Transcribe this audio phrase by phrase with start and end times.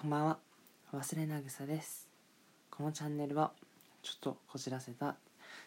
[0.00, 0.38] こんばんは。
[0.92, 2.08] 忘れなぐさです。
[2.70, 3.50] このチャンネルは
[4.00, 5.16] ちょっとこじらせた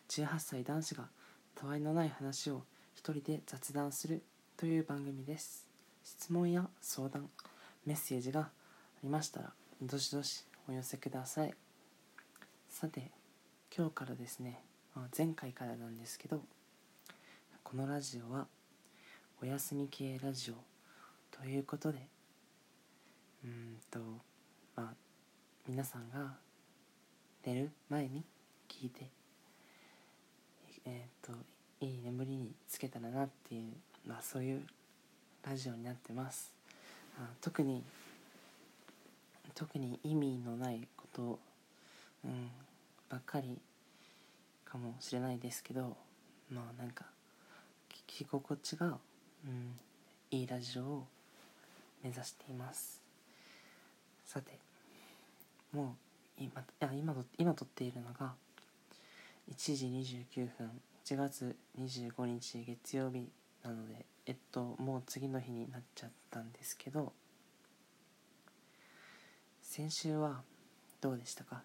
[0.08, 1.10] 18歳男子が
[1.54, 2.64] たわいのない話を
[2.94, 4.24] 一人で雑談する
[4.56, 5.68] という番組です。
[6.06, 7.30] 質問や相談
[7.86, 8.50] メッセージがあ
[9.04, 9.52] りましたら
[9.82, 11.54] どしどしお寄せください。
[12.70, 13.12] さて
[13.76, 14.62] 今日からですね
[15.18, 16.42] 前回からなんですけど
[17.66, 18.48] このラジオは
[19.44, 20.54] お休み系ラジオ
[21.38, 22.08] ということで
[23.44, 24.00] うんと
[24.76, 24.94] まあ
[25.68, 26.34] 皆さんが
[27.46, 28.24] 寝る前に
[28.70, 29.08] 聞いて
[30.86, 31.32] えっ、と
[31.80, 33.72] いい眠りにつけたらなっていう
[34.06, 34.62] まあそういう
[35.44, 36.54] ラジオになってます。
[37.18, 37.84] あ特に
[39.54, 41.40] 特に意味のないこと
[42.26, 42.50] うん
[43.10, 43.60] ばっかり
[44.66, 45.98] かもしれないですけど
[46.50, 47.06] まあなんか
[47.90, 48.98] 聞き心地が、
[49.46, 49.78] うん、
[50.32, 51.08] いいラジオを
[52.04, 53.01] 目指しています。
[54.32, 54.58] さて
[55.74, 55.98] も
[56.40, 58.32] う今あ今今撮っているのが
[59.52, 60.72] 1時29分
[61.04, 63.30] 1月25日月曜日
[63.62, 67.12] なのでえっともう次の日になっちゃったんですけど
[69.62, 70.44] 先週は
[71.02, 71.64] どうでしたか？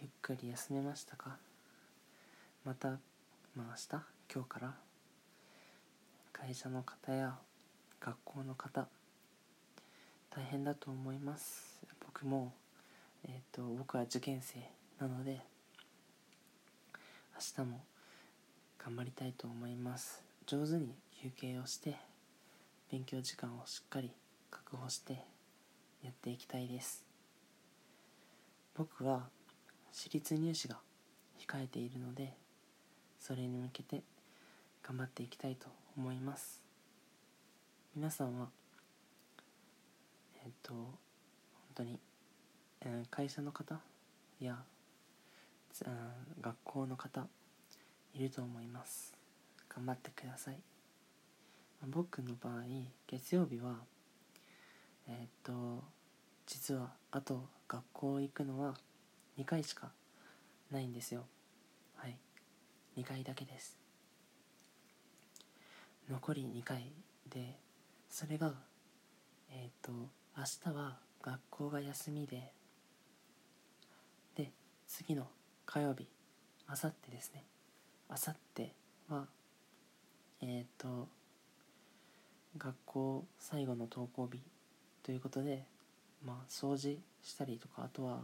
[0.00, 1.36] ゆっくり休めましたか？
[2.64, 2.96] また、ま
[3.58, 4.74] あ、明日今日から？
[6.32, 7.36] 会社の方や
[8.00, 8.88] 学校の方
[10.36, 11.78] 大変だと思います。
[12.04, 12.52] 僕も
[13.24, 14.58] えっ、と僕は受験生
[14.98, 15.40] なので
[17.34, 17.80] 明日も
[18.84, 20.24] 頑張りたいと思います。
[20.44, 21.94] 上手に休憩をして
[22.90, 24.10] 勉強時間をしっかり
[24.50, 25.12] 確保して
[26.02, 27.04] やっていきたいです。
[28.76, 29.28] 僕は
[29.92, 30.78] 私立入試が
[31.38, 32.32] 控えているので
[33.20, 34.02] それに向けて
[34.82, 36.60] 頑張っていきたいと思います。
[37.94, 38.48] 皆さんは
[40.44, 40.92] えっ、と本
[41.74, 41.98] 当に、
[42.82, 43.80] えー会社の方
[44.40, 44.62] や、
[46.40, 47.26] 学校の方
[48.12, 49.14] いると思います。
[49.68, 50.60] 頑張ってください。
[51.88, 52.62] 僕の場合
[53.06, 53.76] 月曜日は
[55.08, 55.82] えっ、と
[56.46, 58.74] 実はあと学校行くのは
[59.38, 59.90] 2回しか
[60.70, 61.24] ないんですよ。
[61.96, 62.16] はい。
[62.96, 63.76] 2回だけです。
[66.08, 66.92] 残り2回
[67.28, 67.58] で
[68.10, 68.52] それが
[69.50, 69.92] えっ、と
[70.36, 72.50] 明日は学校が休みで。
[74.34, 74.50] で
[74.88, 75.28] 次の
[75.64, 76.08] 火曜日
[76.66, 77.44] あさってですね。
[78.08, 78.72] あさって
[79.08, 79.26] は
[80.40, 81.06] えっ、と
[82.58, 84.40] 学校最後の登校日
[85.04, 85.62] ということで
[86.24, 88.18] まあ掃除したりとかあとは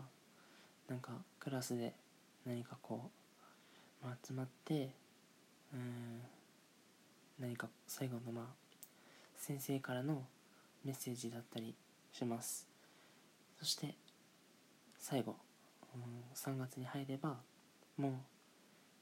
[0.89, 1.95] なんかクラスで
[2.45, 3.09] 何かこ
[4.03, 4.91] う、まあ、集まって
[5.73, 6.21] うん
[7.39, 8.45] 何か最後のまあ
[9.37, 10.25] 先生からの
[10.85, 11.73] メッセージだったり
[12.13, 12.69] します。
[13.59, 13.95] そして
[14.99, 15.37] 最後、
[16.35, 17.37] 3月に入れば
[17.97, 18.13] もう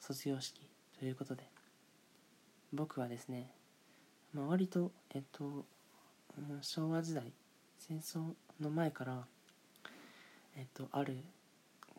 [0.01, 1.45] 卒業式ということで
[2.73, 3.51] 僕はですね、
[4.33, 5.65] まあ、割とえっと、
[6.61, 7.33] 昭和時代
[7.79, 9.25] 戦争の前から
[10.57, 11.17] えっとある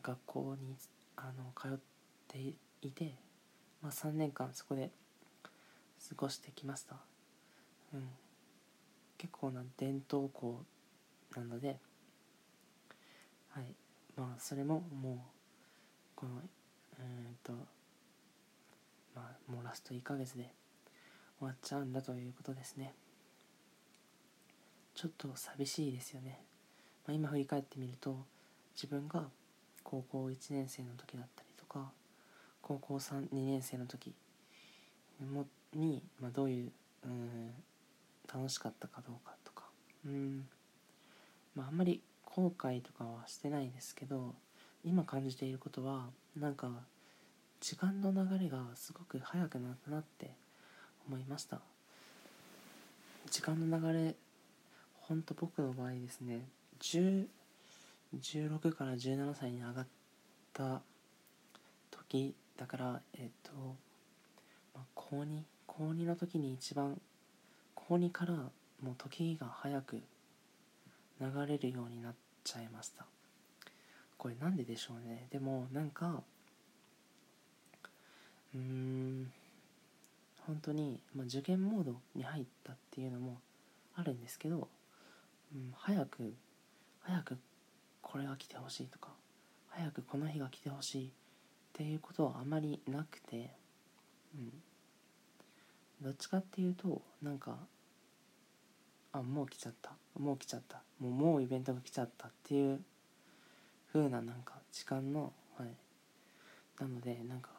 [0.01, 0.75] 学校に
[1.15, 1.79] あの通っ
[2.27, 2.37] て
[2.81, 3.15] いて、
[3.81, 4.91] まあ、3年間そこで
[5.43, 6.95] 過ごしてきました、
[7.93, 8.07] うん、
[9.17, 10.61] 結構な伝統校
[11.35, 11.77] なので
[13.49, 13.75] はい。
[14.15, 15.17] まあそれももう
[16.15, 17.53] このうんと
[19.15, 20.51] まあもうラスト1ヶ月で
[21.39, 22.93] 終わっちゃうんだということですね。
[24.99, 26.41] ちょっと寂しいですよね、
[27.07, 28.17] まあ、今振り返ってみると
[28.75, 29.29] 自分が
[29.81, 31.91] 高校1年生の時だったりとか
[32.61, 34.13] 高校32年生の時
[35.21, 36.71] もに、まあ、どういう
[37.05, 37.53] うん
[38.27, 39.63] 楽しかったかどうかとか
[40.05, 40.45] うん
[41.59, 44.33] まああんまり後悔とかはしてないですけど
[44.85, 46.05] 今感じていることは
[46.39, 46.69] なんか
[47.59, 50.31] 時間の流れがすごく早くなったなって
[51.07, 51.59] 思いました。
[53.29, 54.15] 時間の流れ
[55.01, 56.47] ほんと僕の場合ですね
[56.79, 57.25] 10
[58.17, 59.87] 16から17歳に上がっ
[60.53, 60.81] た
[61.91, 63.51] 時だからえっと、
[64.73, 66.99] まあ、高2高2の時に一番
[67.75, 70.01] 高2からもう時が早く
[71.19, 73.05] 流れるようになっちゃいました。
[74.17, 75.27] これなんででしょうね。
[75.31, 76.23] でもなんか
[78.53, 79.31] うーん
[80.45, 83.37] 本当に、まあ、受験モードに入ったっていうのも
[83.95, 84.67] あるんですけど、
[85.53, 86.33] うん、早く
[87.01, 87.37] 早く
[88.01, 89.09] これが来てほしいとか
[89.69, 91.09] 早くこの日が来てほしいっ
[91.73, 93.51] ていうことはあまりなくて、
[94.35, 94.51] うん、
[96.01, 97.57] どっちかっていうとなんか
[99.11, 99.91] あもう来ちゃった。
[100.17, 100.81] もう来ちゃった。
[100.99, 102.81] もうもうイベントが来ちゃったっていう
[103.91, 105.69] 風ななんか時間のはい。
[106.79, 107.49] なのでなんか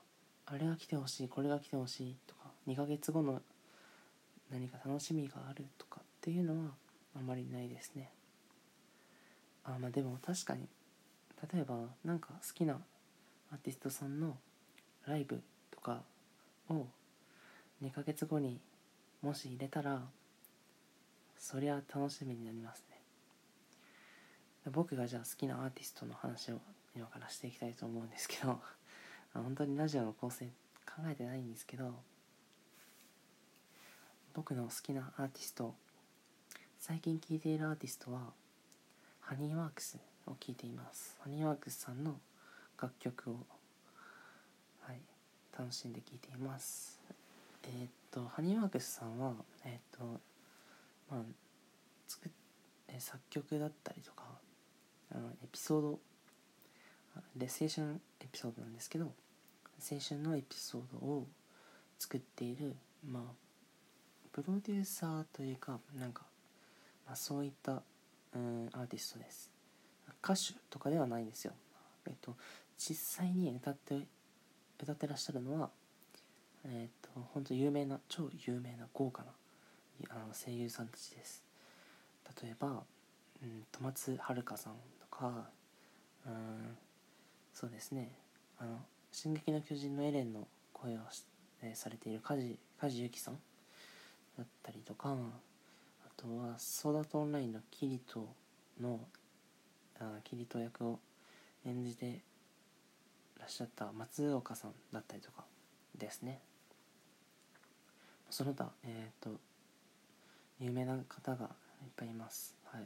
[0.47, 3.41] あれが来てほしいこれが来てほしいとか2ヶ月後の
[4.51, 6.71] 何か楽しみがあるとかっていうのは
[7.17, 8.11] あまりないですね。
[9.65, 10.67] あまあでも確かに
[11.53, 12.81] 例えばなんか好きな
[13.53, 14.37] アーティストさんの
[15.07, 16.03] ライブとか
[16.69, 16.87] を
[17.83, 18.61] 2ヶ月後に
[19.23, 20.03] もし入れたら
[21.41, 23.01] そりゃ楽しみになりますね。
[24.71, 26.61] 僕がじゃあ好きなアーティストの話を
[26.95, 28.61] 今からしていきたいと思うんですけど
[29.33, 30.47] 本当にラジオの構成
[30.85, 31.95] 考えてないんですけど
[34.35, 35.75] 僕の好きなアーティスト
[36.79, 38.33] 最近聴いているアーティストは
[39.21, 41.17] ハニーワークスを聴いています。
[41.21, 42.21] ハニーワークスさんの
[42.81, 43.47] 楽曲を
[44.83, 45.01] はい
[45.59, 47.01] 楽しんで聴いています。
[47.65, 49.35] えー、っとハニーワークスさんは
[49.65, 50.21] えー、っと
[51.11, 51.23] まあ
[52.07, 52.33] 作っ
[52.99, 54.25] 作曲だったりとか
[55.13, 55.99] あのエピソード
[57.37, 59.13] で青春エピソードなんですけど
[59.91, 61.27] 青春のエピソードを
[61.99, 62.75] 作っている
[63.09, 63.23] まあ
[64.33, 66.23] プロデューサーというかなんか、
[67.07, 67.83] まあ、そういった
[68.35, 69.51] うんアーティストです
[70.23, 71.53] 歌手とかではないんですよ
[72.07, 72.37] えっと
[72.79, 73.99] 実際に歌って
[74.83, 75.71] 歌ってらっしゃるのは
[76.65, 79.31] えっと本当有名な超有名な豪華な
[80.09, 81.43] あの声優さんたちです。
[82.43, 82.85] 例えば、
[83.43, 85.51] うん、戸松遥さんとか
[86.27, 86.77] うん
[87.53, 88.13] そうですね。
[88.59, 88.79] あの
[89.13, 91.01] 「進撃の巨人」のエレンの声を
[91.63, 93.39] えー、されている梶梶由紀さん
[94.39, 95.15] だったりとかあ
[96.17, 98.29] とはソーダとオンラインのキリト
[98.81, 99.01] の
[99.99, 100.99] あキリト役を
[101.67, 102.21] 演じて
[103.39, 105.45] らっしゃった松岡さんだったりとか
[105.97, 106.41] ですね。
[108.31, 109.39] その他えっ、ー、と
[110.61, 111.47] 有名な方が
[111.83, 112.55] いっぱいいます。
[112.67, 112.83] はい。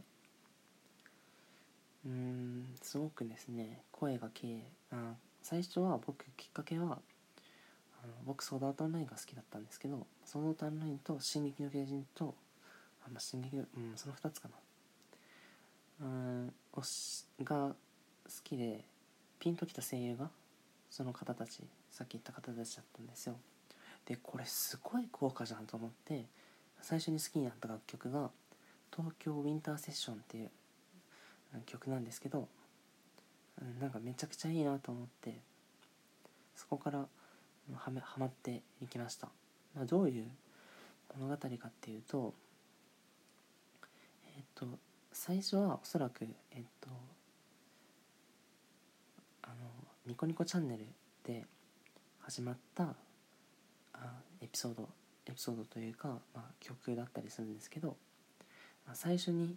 [2.06, 4.62] うんすごくですね声が綺麗。
[4.92, 6.98] あ最初は僕きっかけは
[8.02, 12.34] あの僕ソードアートオンラインが好きだったんですけどソードアートオンラインと進撃の巨人と
[13.06, 13.66] あまあ進撃うん
[13.96, 14.54] その2つかな。
[16.02, 17.74] うん推しが好
[18.42, 18.84] きで
[19.40, 20.30] ピンときた声優が
[20.90, 21.60] その方たち
[21.90, 23.36] さっき言った方たちだったんですよ。
[24.06, 26.26] でこれすごい豪華じゃんと思って
[26.84, 28.30] 最初に好きになった楽曲が
[28.94, 30.50] 「東京ウィンターセッション」っていう
[31.64, 32.46] 曲なんですけど
[33.80, 35.40] なんかめちゃくちゃいいなと思って
[36.54, 36.98] そこから
[37.74, 39.28] はめはまっていきました、
[39.74, 40.30] まあ、どういう
[41.18, 42.34] 物語かっていうと
[44.36, 44.66] えっ、と
[45.10, 46.90] 最初はおそらくえっ、と
[49.40, 49.54] あの
[50.04, 50.84] ニコニコチャンネル
[51.24, 51.46] で
[52.20, 52.94] 始まった
[53.94, 54.86] あエピソード
[55.26, 57.96] エピソードというか、まあ、曲だったりするんですけど、
[58.86, 59.56] まあ、最初に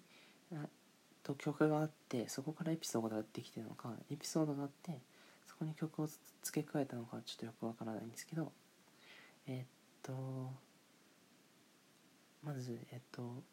[1.28, 4.98] と曲があってそこからエピソードができてるのかエピソードがあって
[5.46, 6.08] そこに曲を
[6.42, 8.52] 付け加えたのかちょっとよくわからないんですけど
[9.46, 9.66] えー、っ
[10.04, 10.14] と
[12.46, 13.44] まずえー、っと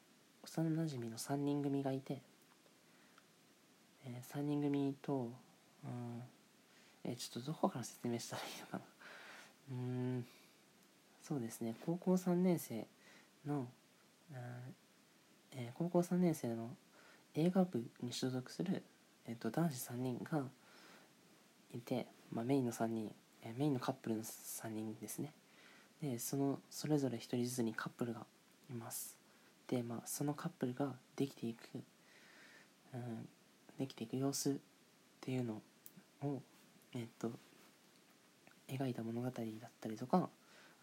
[0.45, 2.23] 幼なじみの3人組がいて、
[4.07, 5.33] えー、3人組と、
[5.85, 6.23] うん
[7.05, 8.85] えー、ちょっとどこから説明したらいいのかな。
[9.73, 10.27] うん。
[11.27, 11.75] そうですね。
[11.87, 12.87] 高校3年生
[13.47, 13.67] の、
[15.53, 16.69] えー、高校3年生の
[17.35, 18.83] 映画部に所属する、
[19.27, 20.43] えーと、男子3人が
[21.75, 23.11] いて、まあ、メインの3人、
[23.43, 25.33] えー、メインのカップルの3人ですね。
[26.03, 28.27] でそのそれぞれ1人ずつにカップルが
[28.71, 29.17] います。
[29.67, 31.83] でまあそのカップルができていく、
[32.93, 33.27] うん、
[33.79, 34.55] できていく様子っ
[35.23, 35.63] ていうの
[36.21, 36.43] を
[36.93, 37.33] えっ、と
[38.69, 40.29] 描いた物語だったりとか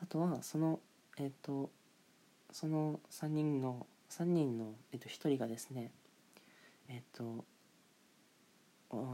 [0.01, 0.79] あとはその
[1.17, 1.69] えっ、ー、と
[2.51, 5.91] その3人の3人の、えー、と1人がですね
[6.89, 7.45] えっ、ー、と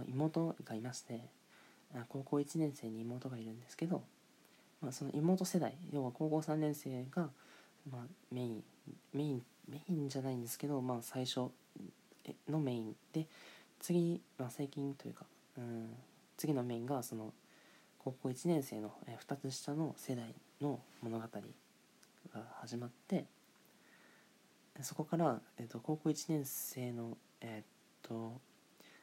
[0.07, 1.21] 妹がいまして
[2.09, 4.01] 高校1年生に妹がいるんですけど、
[4.81, 7.29] まあ、その妹世代要は高校3年生が、
[7.91, 8.01] まあ、
[8.31, 8.63] メイン
[9.13, 11.49] メインメインじゃないんですけど、まあ、最初
[12.49, 13.27] のメインで
[13.79, 15.25] 次、まあ、最近というか、
[15.57, 15.89] うん、
[16.37, 17.33] 次のメインがその
[17.99, 18.91] 高校1年生の
[19.27, 21.25] 2つ下の世代の物語
[22.33, 23.25] が始まって
[24.81, 28.39] そこから、えー、と高校1年生のえっ、と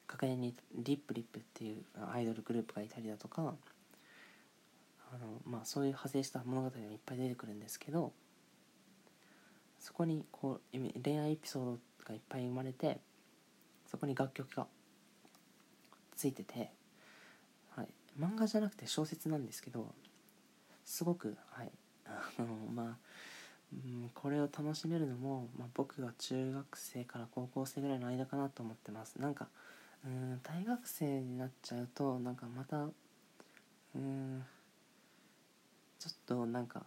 [0.09, 1.83] 学年にリップリップっていう
[2.13, 3.55] アイドルグループがいたりだとか
[5.13, 8.13] あの、まあ、そういう派生した物語がいっぱい出てくるんですけど
[9.81, 13.01] そこにこう恋愛エピソードがいっぱい生まれて
[13.91, 14.67] そこに楽曲が
[16.17, 16.71] ついてて、
[17.77, 19.93] はい、漫画じゃなくて小説なんですけど
[20.85, 21.71] すごくはい。
[22.07, 22.97] あのまあ
[23.73, 29.17] うん、これを楽しめるのも、まあ、僕が中学生から高校生ぐらいの間かなと思ってます。
[29.21, 29.49] なんか
[30.05, 32.89] うん大学生になっちゃうとなんかまた
[33.97, 34.45] うん
[35.99, 36.83] ちょっとなんか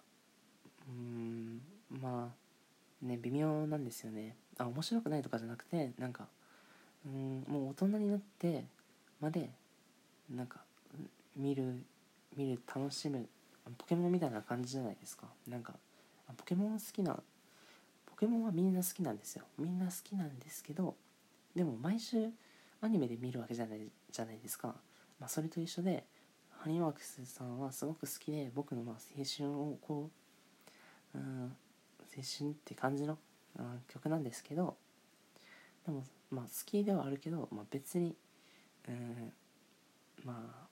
[0.88, 4.36] うんまあね微妙なんですよね。
[4.58, 6.28] あ面白くないとかじゃなくてなんか
[7.06, 8.64] うんもう大人になって
[9.20, 9.50] まで
[10.30, 10.62] なんか
[11.36, 11.84] 見る
[12.36, 13.28] 見る楽しむ
[13.78, 15.28] ポケモンみたいな感じじゃないですか。
[15.48, 15.74] なんか
[16.36, 17.20] ポケモン好きな
[18.06, 19.46] ポケモンはみんな好きなんですよ。
[19.58, 20.96] みんな好きなんですけど
[21.56, 22.30] でも毎週
[22.82, 24.76] アニメで見るわけじゃないじゃないですか、
[25.20, 26.06] まあ、それと一緒で
[26.60, 30.10] ハニーワークスさんはすごく好きで僕のまあ青春をこ
[31.16, 31.56] う、うん、
[32.16, 33.18] 青春って感じの、
[33.58, 34.76] うん、曲なんですけど
[35.86, 38.16] でもまあ好きではあるけど、まあ、別に、
[38.88, 39.32] うん、
[40.24, 40.68] まあ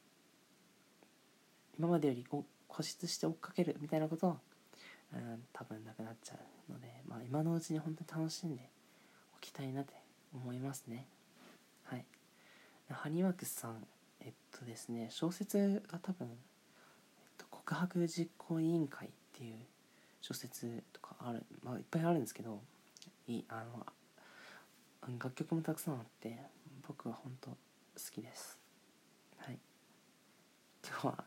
[1.77, 2.25] 今までより
[2.69, 4.37] 固執して追っかけるみたいなことは、
[5.13, 6.35] うん、多分なくなっちゃ
[6.69, 8.69] うので、まあ、今のうちに本当に楽しんで
[9.37, 9.93] おきたいなって
[10.33, 11.07] 思いますね。
[11.83, 12.05] はい。
[12.89, 13.85] ハニーワークスさん
[14.21, 16.35] えっとですね小説が多分、えっ
[17.37, 19.55] と、告白実行委員会っていう
[20.21, 22.61] 小説とかあるまあいっぱいあるんですけど
[23.27, 23.85] いあの
[25.19, 26.37] 楽曲もたくさんあって
[26.87, 27.57] 僕は本当好
[28.11, 28.59] きです
[29.37, 29.59] はい
[30.83, 31.23] 今日は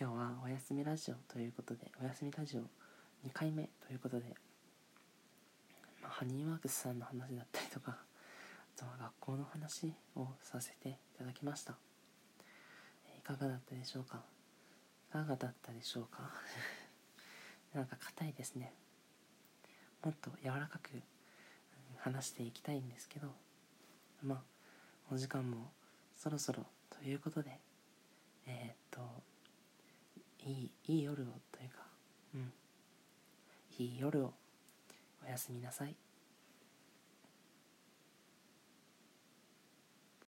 [0.00, 2.60] 今日はおやすみラジオということでおやすみラジオ
[3.28, 4.34] 2回目ということで、
[6.02, 11.74] まあ、ハニーワークスさんの話だったりとかあとは学校の話をさせていただきました。
[13.14, 14.22] いかがだったでしょうか？
[15.10, 16.32] いかがだったでしょうか？
[17.74, 18.72] なんか硬いですね。
[20.02, 21.02] もっと柔らかく
[21.98, 23.34] 話していきたいんですけど
[24.22, 24.42] まあ
[25.12, 25.70] お時間も
[26.16, 27.60] そろそろということで
[28.46, 29.29] えー、っと
[30.46, 31.76] いいいい夜をというか。
[32.34, 32.52] うん。
[33.78, 34.32] いい夜を
[35.24, 35.94] おやすみなさい